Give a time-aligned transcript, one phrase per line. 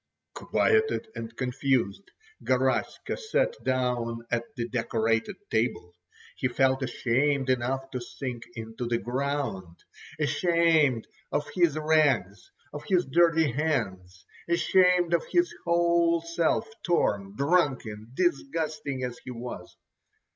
[0.33, 2.09] Quieted and confused,
[2.43, 5.95] Garaska sat down at the decorated table.
[6.37, 9.83] He felt ashamed enough to sink into the ground.
[10.19, 18.09] Ashamed of his rags, of his dirty hands, ashamed of his whole self, torn, drunken,
[18.15, 19.77] disgusting as he was.